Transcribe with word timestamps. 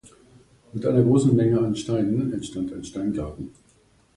Mit 0.73 0.83
einer 0.83 1.03
großen 1.03 1.35
Menge 1.35 1.59
an 1.59 1.75
Steinen 1.75 2.33
entstand 2.33 2.73
ein 2.73 2.83
Steingarten. 2.83 3.51